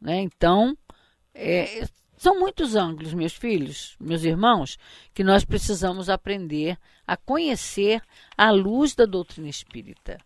Né? 0.00 0.20
Então, 0.20 0.76
é, 1.32 1.86
são 2.16 2.40
muitos 2.40 2.74
ângulos, 2.74 3.14
meus 3.14 3.34
filhos, 3.34 3.94
meus 4.00 4.24
irmãos, 4.24 4.76
que 5.14 5.22
nós 5.22 5.44
precisamos 5.44 6.10
aprender 6.10 6.76
a 7.06 7.16
conhecer 7.16 8.02
à 8.36 8.50
luz 8.50 8.96
da 8.96 9.06
doutrina 9.06 9.48
espírita. 9.48 10.18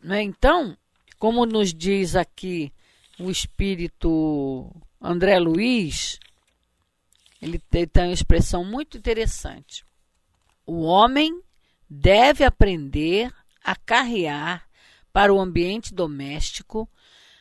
Né? 0.00 0.22
Então, 0.22 0.78
como 1.18 1.44
nos 1.46 1.74
diz 1.74 2.14
aqui 2.14 2.72
o 3.18 3.28
espírito 3.28 4.70
André 5.00 5.36
Luiz, 5.40 6.20
ele 7.40 7.58
tem 7.58 8.04
uma 8.04 8.12
expressão 8.12 8.64
muito 8.64 8.96
interessante. 8.96 9.84
O 10.64 10.82
homem 10.82 11.42
deve 11.90 12.44
aprender 12.44 13.34
a 13.64 13.74
carrear 13.74 14.64
para 15.12 15.32
o 15.32 15.40
ambiente 15.40 15.94
doméstico 15.94 16.88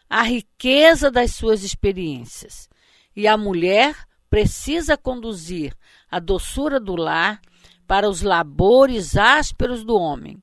a 0.09 0.23
riqueza 0.23 1.09
das 1.09 1.33
suas 1.33 1.63
experiências 1.63 2.69
e 3.15 3.27
a 3.27 3.37
mulher 3.37 3.95
precisa 4.29 4.97
conduzir 4.97 5.73
a 6.09 6.19
doçura 6.19 6.79
do 6.79 6.95
lar 6.95 7.41
para 7.87 8.09
os 8.09 8.21
labores 8.21 9.15
ásperos 9.15 9.83
do 9.83 9.95
homem. 9.95 10.41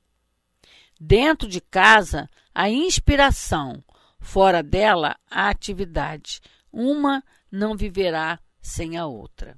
Dentro 0.99 1.47
de 1.47 1.61
casa, 1.61 2.29
a 2.53 2.69
inspiração, 2.69 3.83
fora 4.19 4.61
dela, 4.61 5.15
a 5.29 5.49
atividade. 5.49 6.41
Uma 6.71 7.23
não 7.51 7.75
viverá 7.75 8.39
sem 8.61 8.97
a 8.97 9.05
outra. 9.05 9.57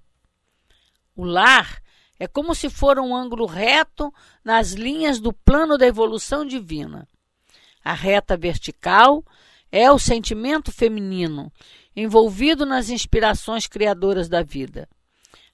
O 1.15 1.25
lar 1.25 1.81
é 2.19 2.27
como 2.27 2.53
se 2.53 2.69
for 2.69 2.99
um 2.99 3.15
ângulo 3.15 3.45
reto 3.45 4.13
nas 4.43 4.71
linhas 4.73 5.19
do 5.19 5.33
plano 5.33 5.77
da 5.77 5.87
evolução 5.87 6.45
divina. 6.45 7.07
A 7.83 7.93
reta 7.93 8.37
vertical 8.37 9.23
é 9.71 9.91
o 9.91 9.97
sentimento 9.97 10.71
feminino 10.71 11.51
envolvido 11.95 12.65
nas 12.65 12.89
inspirações 12.89 13.67
criadoras 13.67 14.29
da 14.29 14.43
vida. 14.43 14.87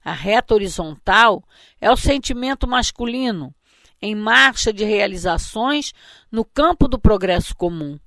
A 0.04 0.12
reta 0.12 0.54
horizontal 0.54 1.42
é 1.80 1.90
o 1.90 1.96
sentimento 1.96 2.66
masculino, 2.66 3.54
em 4.00 4.14
marcha 4.14 4.72
de 4.72 4.84
realizações 4.84 5.92
no 6.30 6.44
campo 6.44 6.86
do 6.86 6.98
progresso 6.98 7.54
comum. 7.54 7.98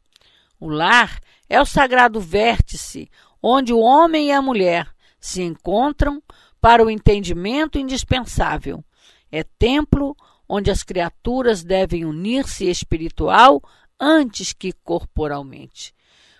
O 0.59 0.69
lar 0.69 1.19
é 1.49 1.59
o 1.59 1.65
sagrado 1.65 2.19
vértice 2.19 3.09
onde 3.41 3.73
o 3.73 3.79
homem 3.79 4.27
e 4.27 4.31
a 4.31 4.41
mulher 4.41 4.87
se 5.19 5.41
encontram 5.41 6.21
para 6.61 6.83
o 6.83 6.89
entendimento 6.89 7.77
indispensável. 7.77 8.83
É 9.31 9.43
templo 9.43 10.15
onde 10.47 10.69
as 10.69 10.83
criaturas 10.83 11.63
devem 11.63 12.05
unir-se 12.05 12.69
espiritual 12.69 13.61
antes 14.01 14.51
que 14.51 14.73
corporalmente. 14.73 15.93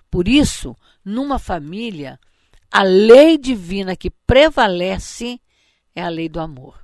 Por 0.09 0.27
isso, 0.27 0.75
numa 1.05 1.37
família, 1.37 2.19
a 2.71 2.81
lei 2.81 3.37
divina 3.37 3.95
que 3.95 4.09
prevalece 4.09 5.39
é 5.95 6.01
a 6.01 6.09
lei 6.09 6.27
do 6.27 6.39
amor. 6.39 6.81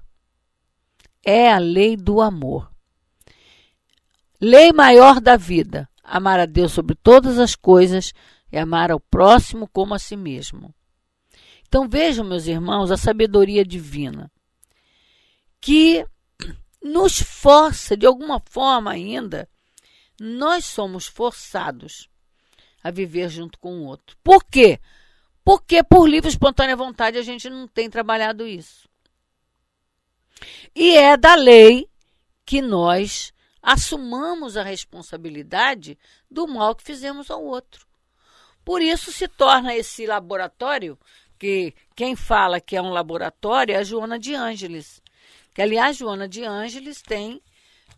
É 1.25 1.51
a 1.51 1.57
lei 1.57 1.97
do 1.97 2.21
amor. 2.21 2.71
Lei 4.39 4.71
maior 4.71 5.19
da 5.19 5.35
vida: 5.35 5.89
amar 6.03 6.39
a 6.39 6.45
Deus 6.45 6.71
sobre 6.71 6.95
todas 6.95 7.39
as 7.39 7.55
coisas 7.55 8.13
e 8.51 8.57
amar 8.57 8.91
ao 8.91 8.99
próximo 8.99 9.67
como 9.67 9.93
a 9.93 9.99
si 9.99 10.15
mesmo. 10.15 10.73
Então 11.67 11.89
vejam, 11.89 12.23
meus 12.23 12.47
irmãos, 12.47 12.91
a 12.91 12.97
sabedoria 12.97 13.65
divina 13.65 14.31
que 15.59 16.05
nos 16.81 17.19
força, 17.19 17.97
de 17.97 18.05
alguma 18.05 18.39
forma 18.39 18.91
ainda, 18.91 19.49
nós 20.19 20.65
somos 20.65 21.07
forçados 21.07 22.09
a 22.83 22.91
viver 22.91 23.29
junto 23.29 23.59
com 23.59 23.79
o 23.79 23.85
outro. 23.85 24.17
Por 24.23 24.43
quê? 24.43 24.79
Porque 25.43 25.83
por 25.83 26.09
livre 26.09 26.29
espontânea 26.29 26.75
vontade 26.75 27.17
a 27.17 27.21
gente 27.21 27.49
não 27.49 27.67
tem 27.67 27.89
trabalhado 27.89 28.45
isso. 28.47 28.87
E 30.75 30.95
é 30.95 31.17
da 31.17 31.35
lei 31.35 31.89
que 32.45 32.61
nós 32.61 33.33
assumamos 33.61 34.55
a 34.55 34.63
responsabilidade 34.63 35.97
do 36.29 36.47
mal 36.47 36.75
que 36.75 36.83
fizemos 36.83 37.29
ao 37.29 37.43
outro. 37.43 37.85
Por 38.63 38.81
isso 38.81 39.11
se 39.11 39.27
torna 39.27 39.75
esse 39.75 40.05
laboratório, 40.05 40.97
que 41.39 41.73
quem 41.95 42.15
fala 42.15 42.59
que 42.59 42.75
é 42.75 42.81
um 42.81 42.89
laboratório 42.89 43.73
é 43.73 43.77
a 43.77 43.83
Joana 43.83 44.19
de 44.19 44.33
Ângeles. 44.33 45.01
Que, 45.53 45.61
aliás, 45.61 45.97
Joana 45.97 46.27
de 46.27 46.43
Ângeles 46.43 47.01
tem 47.01 47.41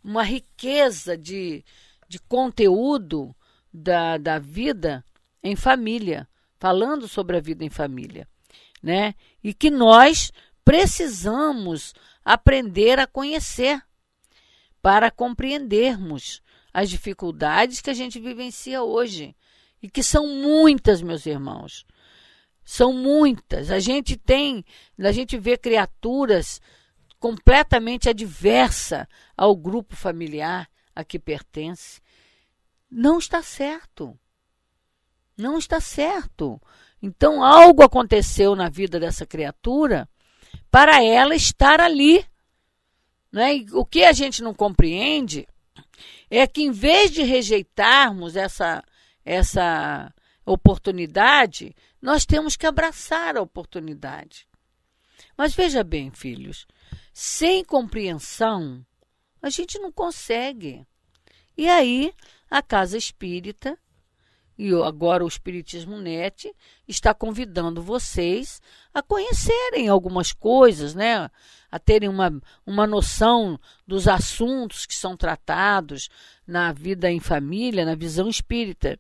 uma 0.04 0.24
riqueza 0.24 1.18
de, 1.18 1.64
de 2.10 2.20
conteúdo 2.20 3.36
da, 3.72 4.18
da 4.18 4.40
vida 4.40 5.06
em 5.44 5.56
família, 5.56 6.28
falando 6.60 7.08
sobre 7.08 7.38
a 7.38 7.40
vida 7.40 7.64
em 7.64 7.70
família, 7.70 8.28
né? 8.82 9.14
E 9.44 9.54
que 9.54 9.70
nós 9.70 10.32
precisamos 10.66 11.94
aprender 12.26 13.00
a 13.00 13.08
conhecer 13.08 13.82
para 14.82 15.12
compreendermos 15.12 16.42
as 16.74 16.90
dificuldades 16.90 17.80
que 17.80 17.90
a 17.90 17.94
gente 17.94 18.20
vivencia 18.20 18.82
hoje 18.82 19.36
e 19.82 19.90
que 19.90 20.02
são 20.02 20.28
muitas, 20.28 21.02
meus 21.02 21.26
irmãos. 21.26 21.86
São 22.66 22.92
muitas. 22.92 23.72
A 23.72 23.80
gente 23.80 24.18
tem, 24.18 24.66
a 25.00 25.12
gente 25.12 25.38
vê 25.38 25.58
criaturas 25.58 26.60
completamente 27.20 28.10
adversa 28.10 29.08
ao 29.36 29.56
grupo 29.56 29.96
familiar 29.96 30.70
a 31.00 31.04
que 31.04 31.18
pertence 31.18 32.02
não 32.90 33.18
está 33.20 33.42
certo. 33.42 34.18
Não 35.38 35.58
está 35.58 35.80
certo. 35.80 36.62
Então, 37.02 37.44
algo 37.44 37.84
aconteceu 37.84 38.56
na 38.56 38.70
vida 38.70 39.00
dessa 39.00 39.26
criatura 39.26 40.10
para 40.70 41.04
ela 41.04 41.36
estar 41.36 41.80
ali. 41.80 42.26
Né? 43.32 43.58
E 43.58 43.68
o 43.72 43.86
que 43.86 44.04
a 44.04 44.12
gente 44.12 44.42
não 44.42 44.54
compreende 44.54 45.48
é 46.30 46.46
que, 46.46 46.64
em 46.64 46.72
vez 46.72 47.12
de 47.12 47.24
rejeitarmos 47.24 48.36
essa, 48.36 48.84
essa 49.24 50.14
oportunidade, 50.46 51.76
nós 52.02 52.26
temos 52.26 52.56
que 52.56 52.66
abraçar 52.66 53.38
a 53.38 53.42
oportunidade. 53.42 54.48
Mas 55.38 55.54
veja 55.54 55.84
bem, 55.84 56.12
filhos, 56.12 56.68
sem 57.14 57.64
compreensão, 57.64 58.86
a 59.42 59.50
gente 59.50 59.80
não 59.80 59.92
consegue. 59.92 60.86
E 61.60 61.68
aí 61.68 62.14
a 62.50 62.62
Casa 62.62 62.98
Espírita 62.98 63.78
e 64.58 64.74
agora 64.82 65.26
o 65.26 65.28
Espiritismo 65.28 65.98
Net 65.98 66.56
está 66.88 67.14
convidando 67.14 67.82
vocês 67.84 68.62
a 68.94 69.04
conhecerem 69.04 69.90
algumas 69.90 70.32
coisas, 70.32 70.96
né? 70.96 71.30
A 71.70 71.78
terem 71.78 72.08
uma, 72.08 72.32
uma 72.66 72.88
noção 72.88 73.60
dos 73.86 74.08
assuntos 74.08 74.86
que 74.86 74.96
são 74.96 75.18
tratados 75.18 76.08
na 76.48 76.72
vida 76.72 77.12
em 77.12 77.20
família, 77.20 77.84
na 77.84 77.94
visão 77.94 78.30
espírita. 78.30 78.98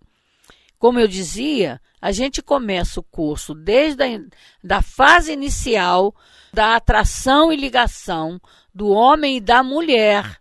Como 0.78 1.00
eu 1.00 1.08
dizia, 1.08 1.80
a 2.02 2.12
gente 2.12 2.42
começa 2.42 3.00
o 3.00 3.04
curso 3.04 3.56
desde 3.56 4.04
a 4.04 4.22
da 4.62 4.82
fase 4.82 5.32
inicial 5.32 6.14
da 6.52 6.76
atração 6.76 7.54
e 7.54 7.56
ligação 7.56 8.38
do 8.76 8.90
homem 8.90 9.38
e 9.38 9.42
da 9.42 9.64
mulher, 9.64 10.39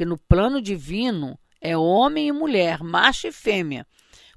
porque 0.00 0.06
no 0.06 0.16
plano 0.16 0.62
divino 0.62 1.38
é 1.60 1.76
homem 1.76 2.28
e 2.28 2.32
mulher, 2.32 2.82
macho 2.82 3.26
e 3.26 3.32
fêmea, 3.32 3.86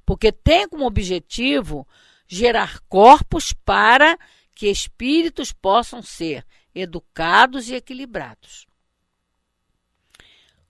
porque 0.04 0.30
tem 0.30 0.68
como 0.68 0.84
objetivo 0.84 1.88
gerar 2.28 2.80
corpos 2.80 3.54
para 3.64 4.18
que 4.54 4.70
espíritos 4.70 5.52
possam 5.52 6.02
ser 6.02 6.44
educados 6.74 7.70
e 7.70 7.76
equilibrados. 7.76 8.66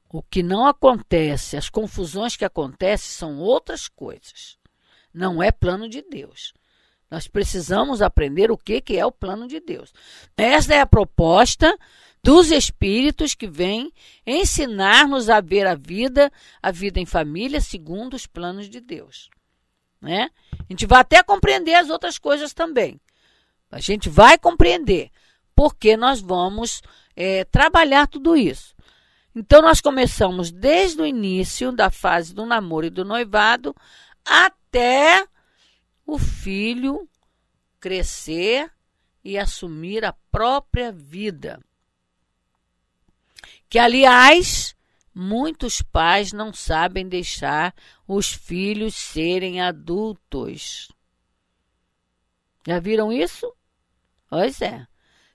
O 0.09 0.22
que 0.22 0.44
não 0.44 0.64
acontece, 0.64 1.57
as 1.57 1.68
confusões 1.68 2.37
que 2.37 2.44
acontecem 2.44 3.11
são 3.11 3.38
outras 3.40 3.88
coisas. 3.88 4.57
Não 5.12 5.42
é 5.42 5.50
plano 5.50 5.88
de 5.88 6.02
Deus. 6.02 6.54
Nós 7.11 7.26
precisamos 7.26 8.00
aprender 8.00 8.52
o 8.52 8.57
que, 8.57 8.80
que 8.80 8.96
é 8.96 9.04
o 9.04 9.11
plano 9.11 9.48
de 9.48 9.59
Deus. 9.59 9.92
Esta 10.37 10.72
é 10.72 10.80
a 10.80 10.87
proposta 10.87 11.76
dos 12.25 12.51
espíritos 12.51 13.35
que 13.35 13.47
vêm 13.47 13.93
ensinar-nos 14.27 15.29
a 15.29 15.43
ver 15.43 15.67
a 15.67 15.75
vida, 15.75 16.33
a 16.63 16.71
vida 16.71 16.99
em 16.99 17.05
família, 17.05 17.61
segundo 17.61 18.15
os 18.15 18.27
planos 18.27 18.71
de 18.71 18.81
Deus. 18.81 19.29
Né? 20.01 20.31
A 20.53 20.65
gente 20.71 20.87
vai 20.87 21.03
até 21.03 21.23
compreender 21.23 21.75
as 21.75 21.91
outras 21.91 22.17
coisas 22.17 22.55
também. 22.55 22.99
A 23.71 23.79
gente 23.79 24.09
vai 24.09 24.39
compreender 24.39 25.11
porque 25.55 25.99
nós 25.99 26.23
vamos 26.23 26.81
é, 27.15 27.45
trabalhar 27.45 28.09
tudo 28.09 28.35
isso. 28.35 28.75
Então, 29.37 29.61
nós 29.61 29.83
começamos 29.83 30.51
desde 30.51 31.03
o 31.03 31.07
início 31.07 31.73
da 31.73 31.91
fase 31.91 32.35
do 32.35 32.47
namoro 32.47 32.87
e 32.87 32.91
do 32.91 33.05
noivado 33.05 33.77
até 34.25 35.27
o 36.07 36.19
filho 36.19 37.07
crescer 37.79 38.71
e 39.23 39.37
assumir 39.37 40.07
a 40.07 40.15
própria 40.33 40.91
vida. 40.91 41.61
Que, 43.68 43.79
aliás, 43.79 44.74
muitos 45.14 45.83
pais 45.83 46.33
não 46.33 46.53
sabem 46.53 47.09
deixar 47.09 47.74
os 48.07 48.29
filhos 48.33 48.94
serem 48.94 49.61
adultos. 49.61 50.88
Já 52.66 52.79
viram 52.79 53.12
isso? 53.12 53.53
Pois 54.29 54.61
é. 54.62 54.87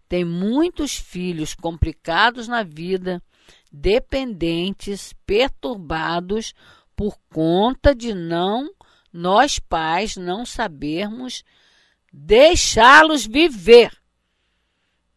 Tem 0.08 0.26
muitos 0.26 0.96
filhos 0.96 1.54
complicados 1.54 2.48
na 2.48 2.64
vida, 2.64 3.22
dependentes, 3.72 5.14
perturbados 5.26 6.54
por 6.96 7.18
conta 7.30 7.94
de 7.94 8.14
não 8.14 8.70
nós 9.12 9.60
pais 9.60 10.16
não 10.16 10.46
sabermos 10.46 11.44
deixá-los 12.12 13.26
viver, 13.26 13.92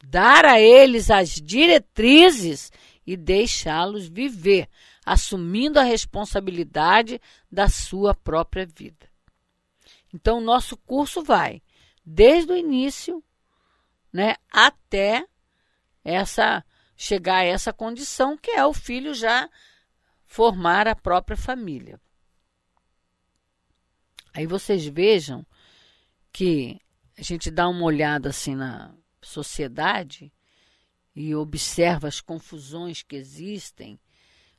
dar 0.04 0.44
a 0.44 0.60
eles 0.60 1.10
as 1.10 1.30
diretrizes 1.30 2.70
e 3.06 3.16
deixá-los 3.16 4.06
viver, 4.06 4.68
assumindo 5.04 5.78
a 5.78 5.82
responsabilidade 5.82 7.20
da 7.50 7.68
sua 7.68 8.14
própria 8.14 8.66
vida. 8.66 9.10
Então, 10.12 10.40
nosso 10.40 10.76
curso 10.76 11.22
vai 11.22 11.62
desde 12.04 12.52
o 12.52 12.56
início, 12.56 13.22
né, 14.12 14.36
até 14.50 15.26
essa 16.04 16.64
chegar 16.96 17.38
a 17.38 17.44
essa 17.44 17.72
condição 17.72 18.36
que 18.36 18.50
é 18.50 18.64
o 18.64 18.72
filho 18.72 19.14
já 19.14 19.48
formar 20.24 20.86
a 20.86 20.94
própria 20.94 21.36
família. 21.36 22.00
Aí 24.32 24.46
vocês 24.46 24.86
vejam 24.86 25.44
que 26.32 26.80
a 27.18 27.22
gente 27.22 27.50
dá 27.50 27.68
uma 27.68 27.84
olhada 27.84 28.30
assim 28.30 28.54
na 28.54 28.94
sociedade 29.20 30.32
e 31.14 31.34
observa 31.34 32.08
as 32.08 32.20
confusões 32.20 33.02
que 33.02 33.16
existem, 33.16 33.98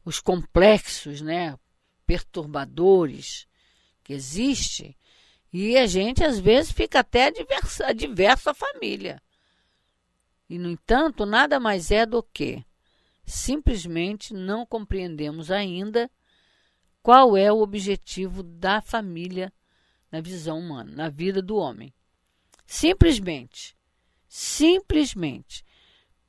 os 0.05 0.19
complexos, 0.19 1.21
né, 1.21 1.57
perturbadores 2.05 3.47
que 4.03 4.13
existem, 4.13 4.95
e 5.51 5.77
a 5.77 5.85
gente 5.85 6.23
às 6.23 6.39
vezes 6.39 6.71
fica 6.71 6.99
até 6.99 7.27
adversa, 7.27 7.87
adverso 7.87 8.49
à 8.49 8.53
família. 8.53 9.21
E 10.49 10.57
no 10.57 10.69
entanto, 10.69 11.25
nada 11.25 11.59
mais 11.59 11.91
é 11.91 12.05
do 12.05 12.21
que 12.21 12.63
simplesmente 13.25 14.33
não 14.33 14.65
compreendemos 14.65 15.49
ainda 15.49 16.09
qual 17.01 17.37
é 17.37 17.51
o 17.51 17.61
objetivo 17.61 18.43
da 18.43 18.81
família 18.81 19.53
na 20.11 20.21
visão 20.21 20.59
humana, 20.59 20.91
na 20.91 21.09
vida 21.09 21.41
do 21.41 21.55
homem. 21.55 21.93
Simplesmente, 22.65 23.75
simplesmente 24.27 25.63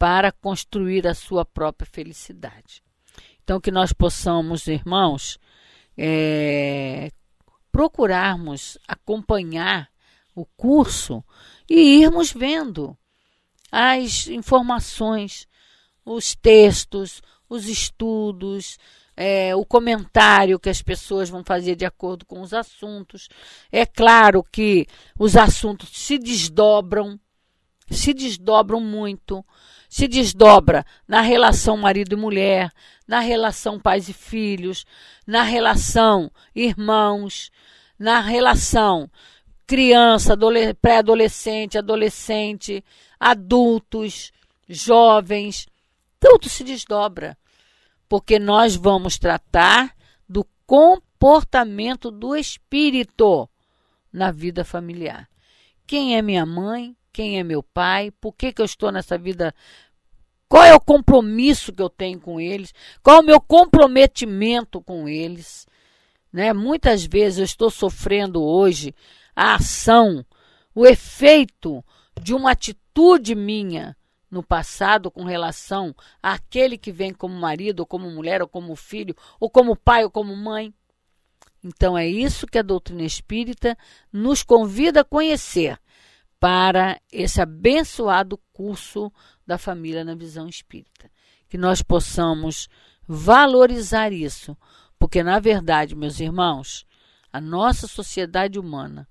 para 0.05 0.31
construir 0.31 1.07
a 1.07 1.15
sua 1.15 1.47
própria 1.47 1.89
felicidade. 1.91 2.83
Então, 3.43 3.59
que 3.59 3.71
nós 3.71 3.91
possamos, 3.91 4.67
irmãos, 4.67 5.39
é, 5.97 7.11
procurarmos 7.73 8.77
acompanhar 8.87 9.89
o 10.35 10.45
curso 10.45 11.25
e 11.67 12.03
irmos 12.03 12.31
vendo 12.31 12.95
as 13.73 14.27
informações, 14.29 15.49
os 16.05 16.35
textos, 16.35 17.23
os 17.49 17.67
estudos, 17.67 18.77
é, 19.17 19.57
o 19.57 19.65
comentário 19.65 20.61
que 20.61 20.69
as 20.69 20.83
pessoas 20.83 21.31
vão 21.31 21.43
fazer 21.43 21.77
de 21.77 21.87
acordo 21.87 22.27
com 22.27 22.43
os 22.43 22.53
assuntos. 22.53 23.27
É 23.73 23.87
claro 23.87 24.45
que 24.45 24.87
os 25.19 25.35
assuntos 25.35 25.89
se 25.95 26.19
desdobram, 26.19 27.19
se 27.91 28.13
desdobram 28.13 28.83
muito, 28.83 29.43
se 29.95 30.09
desdobra 30.09 30.85
na 31.07 31.21
relação 31.21 31.77
marido 31.77 32.15
e 32.15 32.17
mulher, 32.17 32.73
na 33.07 33.21
relação 33.21 33.79
pais 33.79 34.09
e 34.09 34.13
filhos, 34.13 34.85
na 35.25 35.45
relação 35.45 36.33
irmãos, 36.53 37.49
na 37.97 38.19
relação 38.19 39.09
criança, 39.65 40.37
pré-adolescente, 40.83 41.79
adolescente, 41.79 42.85
adultos, 43.21 44.33
jovens, 44.69 45.69
tudo 46.19 46.49
se 46.49 46.65
desdobra 46.65 47.39
porque 48.09 48.37
nós 48.37 48.75
vamos 48.75 49.17
tratar 49.17 49.95
do 50.29 50.45
comportamento 50.67 52.11
do 52.11 52.35
espírito 52.35 53.49
na 54.13 54.33
vida 54.33 54.65
familiar. 54.65 55.29
Quem 55.87 56.17
é 56.17 56.21
minha 56.21 56.45
mãe? 56.45 56.97
Quem 57.15 57.39
é 57.39 57.45
meu 57.45 57.63
pai? 57.63 58.11
Por 58.11 58.33
que, 58.33 58.53
que 58.53 58.61
eu 58.61 58.65
estou 58.65 58.91
nessa 58.91 59.17
vida? 59.17 59.55
Qual 60.49 60.65
é 60.65 60.75
o 60.75 60.81
compromisso 60.81 61.73
que 61.73 61.81
eu 61.81 61.89
tenho 61.89 62.21
com 62.21 62.41
eles? 62.41 62.75
Qual 63.05 63.19
é 63.19 63.21
o 63.21 63.25
meu 63.25 63.41
comprometimento 63.41 64.83
com 64.83 65.09
eles? 65.09 65.65
Né? 66.33 66.53
Muitas 66.53 67.05
vezes 67.05 67.39
eu 67.39 67.45
estou 67.45 67.71
sofrendo 67.71 68.43
hoje 68.43 68.93
a 69.35 69.55
ação, 69.55 70.27
o 70.75 70.85
efeito 70.85 71.85
de 72.21 72.35
uma 72.35 72.51
atitude 72.51 73.37
minha 73.37 73.97
no 74.29 74.43
passado 74.43 75.09
com 75.09 75.23
relação 75.23 75.95
àquele 76.21 76.77
que 76.77 76.91
vem 76.91 77.15
como 77.15 77.39
marido, 77.39 77.81
ou 77.81 77.87
como 77.87 78.11
mulher, 78.11 78.43
ou 78.43 78.49
como 78.49 78.75
filho, 78.75 79.15
ou 79.39 79.49
como 79.49 79.77
pai, 79.77 80.03
ou 80.03 80.11
como 80.11 80.35
mãe. 80.35 80.75
Então 81.63 81.97
é 81.97 82.09
isso 82.09 82.45
que 82.45 82.59
a 82.59 82.63
doutrina 82.63 83.05
espírita 83.05 83.79
nos 84.13 84.43
convida 84.43 85.03
a 85.03 85.05
conhecer 85.05 85.79
para 86.45 87.01
esse 87.11 87.41
abençoado 87.41 88.39
curso 88.53 89.11
da 89.47 89.57
família 89.57 90.05
na 90.05 90.15
visão 90.15 90.47
espírita. 90.47 91.11
Que 91.49 91.57
nós 91.57 91.81
possamos 91.81 92.69
valorizar 93.09 94.13
isso, 94.13 94.55
porque 94.99 95.23
na 95.23 95.41
verdade, 95.41 95.97
meus 95.97 96.21
irmãos, 96.21 96.85
a 97.33 97.41
nossa 97.41 97.87
sociedade 97.87 98.59
humana 98.59 99.09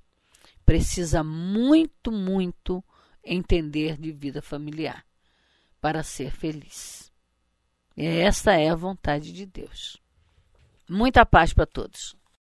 precisa 0.63 1.23
muito, 1.23 2.11
muito 2.11 2.83
entender 3.23 3.97
de 3.97 4.11
vida 4.11 4.39
familiar 4.39 5.03
para 5.81 6.03
ser 6.03 6.29
feliz. 6.29 7.11
E 7.97 8.05
essa 8.05 8.53
é 8.53 8.69
a 8.69 8.75
vontade 8.75 9.33
de 9.33 9.47
Deus. 9.47 9.99
Muita 10.87 11.25
paz 11.25 11.51
para 11.51 11.65
todos. 11.65 12.15